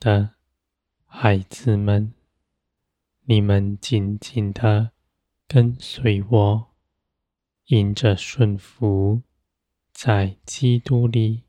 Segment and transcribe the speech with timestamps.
[0.00, 0.34] 的
[1.04, 2.14] 孩子们，
[3.24, 4.92] 你们紧紧地
[5.46, 6.74] 跟随我，
[7.66, 9.20] 迎着顺服，
[9.92, 11.42] 在基督里，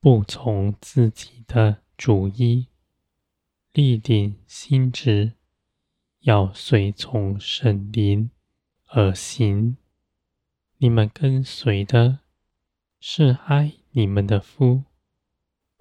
[0.00, 2.66] 不从自己的主意，
[3.72, 5.34] 立定心志，
[6.22, 8.32] 要随从圣灵
[8.88, 9.76] 而行。
[10.78, 12.18] 你们跟随的
[12.98, 14.82] 是爱你们的父，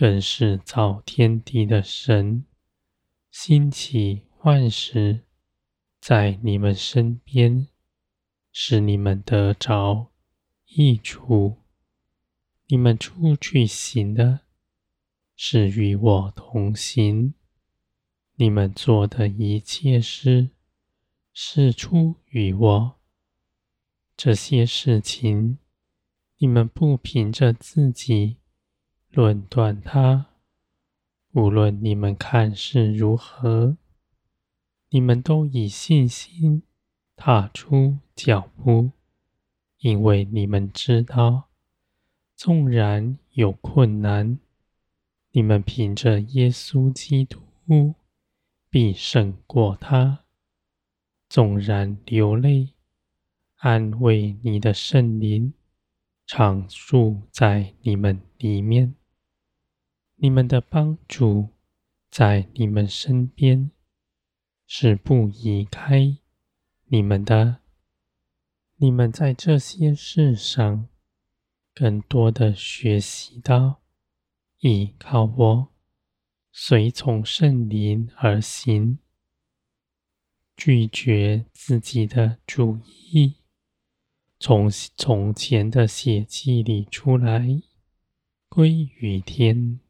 [0.00, 2.46] 更是造天地的神，
[3.30, 5.26] 兴起万事
[6.00, 7.68] 在你们身边，
[8.50, 10.10] 使你们得着
[10.68, 11.58] 益处。
[12.68, 14.40] 你们出去行的，
[15.36, 17.34] 是与我同行。
[18.36, 20.48] 你们做的一切事，
[21.34, 22.94] 是出于我。
[24.16, 25.58] 这些事情，
[26.38, 28.38] 你们不凭着自己
[29.12, 30.26] 论断它，
[31.32, 33.76] 无论你们看是如何，
[34.90, 36.62] 你们都以信心
[37.16, 38.92] 踏出脚步，
[39.78, 41.48] 因为你们知道，
[42.36, 44.38] 纵然有困难，
[45.32, 47.94] 你们凭着耶稣基督
[48.68, 50.24] 必胜过他；
[51.28, 52.74] 纵然流泪。
[53.56, 55.52] 安慰你的圣灵
[56.26, 58.94] 常住在你们里面，
[60.22, 61.48] 你们的帮助
[62.10, 63.70] 在你们身边，
[64.66, 66.18] 是不移开
[66.88, 67.60] 你们的。
[68.76, 70.88] 你们在这些事上
[71.74, 73.80] 更多的学习到
[74.58, 75.68] 依靠我，
[76.52, 78.98] 随从圣灵而行，
[80.54, 82.78] 拒绝自己的主
[83.10, 83.36] 意。
[84.38, 87.62] 从从前的血气里出来，
[88.50, 89.80] 归于天。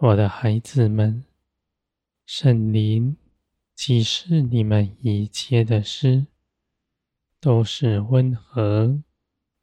[0.00, 1.24] 我的孩子们，
[2.24, 3.16] 圣灵
[3.74, 6.28] 启示你们一切的事，
[7.40, 9.02] 都是温和、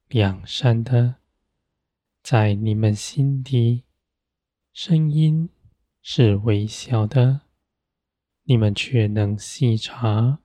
[0.09, 1.16] 良善的。
[2.22, 3.84] 在你们心底，
[4.74, 5.47] 声音
[6.01, 7.44] 是微小的，
[8.44, 10.40] 你们却能细察，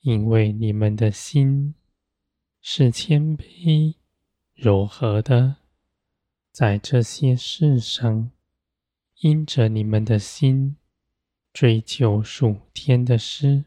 [0.00, 1.74] 因为你们的心。
[2.62, 3.96] 是谦卑、
[4.54, 5.56] 柔和的，
[6.50, 8.30] 在这些事上，
[9.20, 10.76] 因着你们的心
[11.52, 13.64] 追求属天的诗，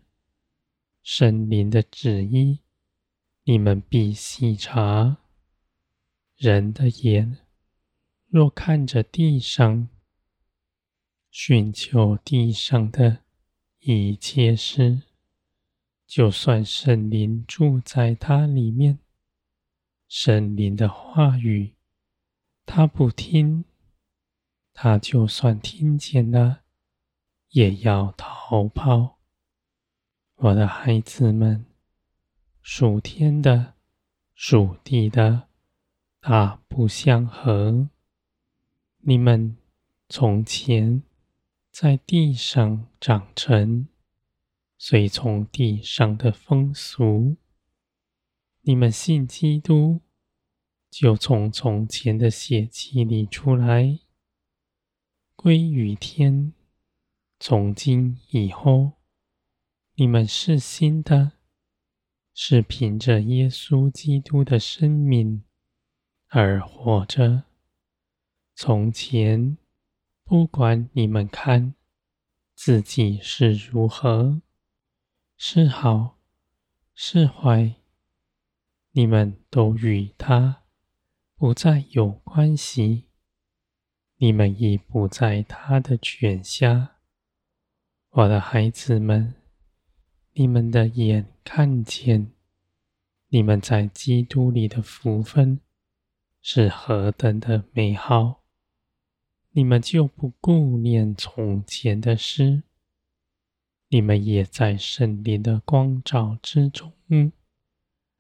[1.03, 2.59] 圣灵的旨意，
[3.43, 5.17] 你们必细察。
[6.37, 7.39] 人的眼
[8.27, 9.89] 若看着地上，
[11.29, 13.23] 寻求地上的
[13.79, 15.01] 一切事。
[16.07, 18.99] 就算圣灵住在他里面，
[20.07, 21.73] 圣灵的话语
[22.65, 23.65] 他不听，
[24.83, 26.61] 他就算听见了，
[27.49, 29.19] 也要逃跑。
[30.37, 31.67] 我的孩子们，
[32.63, 33.75] 属天的、
[34.33, 35.43] 属地的，
[36.19, 37.89] 大不相合。
[39.01, 39.55] 你们
[40.09, 41.03] 从前
[41.71, 43.87] 在地上长成。
[44.79, 47.35] 随从地上的风俗，
[48.61, 50.01] 你们信基督，
[50.89, 53.99] 就从从前的血气里出来，
[55.43, 56.53] 归于天。
[57.39, 58.91] 从今以后，
[59.95, 61.31] 你们是新的，
[62.31, 65.43] 是凭着耶稣基督的生命
[66.27, 67.45] 而活着。
[68.53, 69.57] 从前，
[70.23, 71.73] 不管你们看
[72.53, 74.43] 自己是如何。
[75.37, 76.19] 是好
[76.93, 77.77] 是坏，
[78.91, 80.61] 你们都与他
[81.35, 83.07] 不再有关系，
[84.23, 86.97] 你们已不在他的权下。
[88.11, 89.33] 我的孩子们，
[90.33, 92.31] 你们的眼看见
[93.29, 95.59] 你们在基督里的福分
[96.39, 98.43] 是何等的美好，
[99.53, 102.61] 你们就不顾念从前的事。
[103.87, 106.93] 你们也在圣灵的光照之中，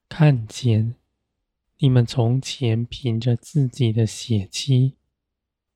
[0.09, 0.95] 看见
[1.77, 4.95] 你们从前凭着自己的血气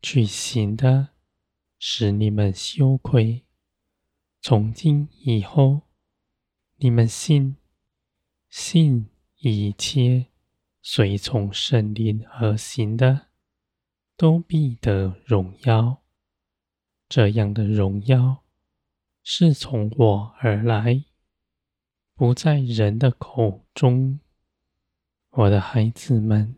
[0.01, 1.09] 去行的，
[1.77, 3.43] 使你们羞愧。
[4.41, 5.81] 从今以后，
[6.77, 7.57] 你们信，
[8.49, 9.07] 信
[9.39, 10.27] 一切
[10.81, 13.27] 随从圣灵而行的，
[14.15, 16.01] 都必得荣耀。
[17.09, 18.43] 这样的荣耀。
[19.27, 21.03] 是从我而来，
[22.13, 24.19] 不在人的口中。
[25.31, 26.55] 我的孩子们，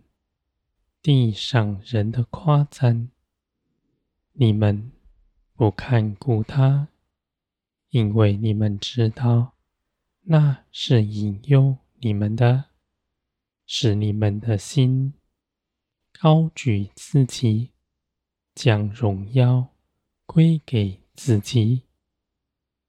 [1.02, 3.10] 地上人的夸赞，
[4.40, 4.92] 你们
[5.56, 6.90] 不看顾他，
[7.90, 9.56] 因为你们知道，
[10.22, 12.66] 那是引诱你们的，
[13.66, 15.16] 使你们的心
[16.20, 17.72] 高举自己，
[18.54, 19.70] 将荣耀
[20.28, 21.88] 归给自己。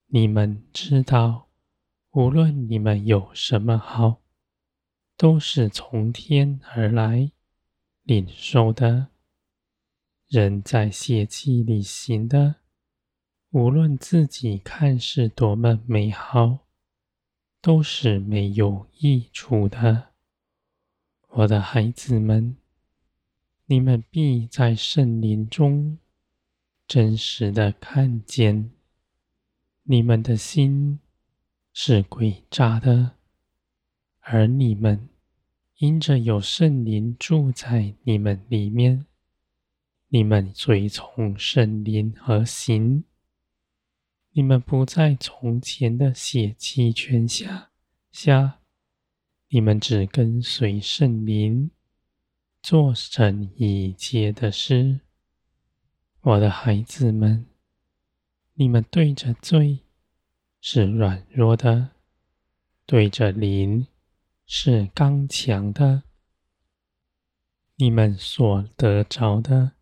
[0.09, 1.49] 你们知道，
[2.11, 4.21] 无论你们有什么好，
[5.17, 7.33] 都是从天而来，
[8.03, 9.09] 领受的。
[10.29, 12.57] 人在血气里行的，
[13.51, 16.67] 无论自己看是多么美好，
[17.63, 20.09] 都是没有益处的。
[21.29, 22.59] 我的孩子们，
[23.65, 25.97] 你们必在圣灵中
[26.87, 28.71] 真实的看见，
[29.85, 31.01] 你们的心
[31.73, 33.13] 是诡诈的，
[34.21, 35.09] 而你们
[35.79, 39.07] 因着有圣灵住在你们里面。
[40.11, 43.05] 你们随从圣灵而行，
[44.31, 47.71] 你们不在从前的血气权下
[48.11, 48.61] 下，
[49.49, 51.71] 你们只跟随圣灵，
[52.63, 55.01] 做成一切的事。
[56.23, 57.45] 我的孩子们，
[58.55, 59.81] 你们对着罪
[60.63, 61.91] 是软弱的，
[62.87, 63.87] 对着灵
[64.47, 66.05] 是刚强的。
[67.77, 69.73] 你们所得着的。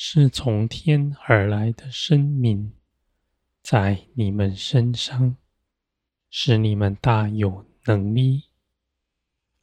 [0.00, 2.72] 是从天而来的生命，
[3.60, 5.36] 在你们身上，
[6.30, 8.44] 使你们大有能力，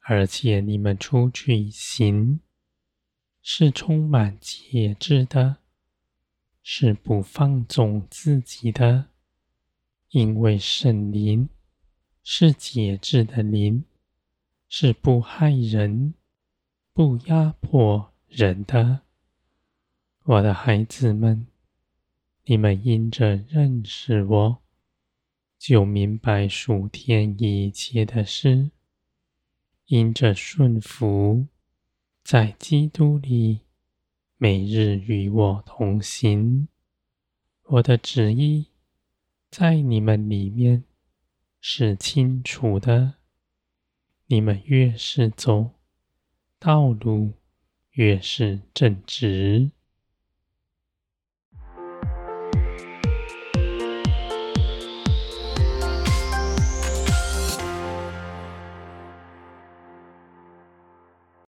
[0.00, 2.40] 而且你们出去行，
[3.40, 5.56] 是充满节制的，
[6.62, 9.08] 是不放纵自己的，
[10.10, 11.48] 因为圣灵
[12.22, 13.86] 是节制的灵，
[14.68, 16.12] 是不害人、
[16.92, 19.05] 不压迫人的。
[20.28, 21.46] 我的孩子们，
[22.46, 24.62] 你们因着认识我，
[25.56, 28.72] 就明白属天一切的事；
[29.84, 31.46] 因着顺服，
[32.24, 33.60] 在基督里
[34.36, 36.66] 每日与我同行。
[37.62, 38.66] 我的旨意
[39.48, 40.82] 在你们里面
[41.60, 43.14] 是清楚的。
[44.26, 45.70] 你们越是走
[46.58, 47.34] 道路，
[47.92, 49.70] 越是正直。